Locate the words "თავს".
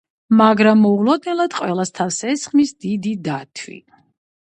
2.01-2.19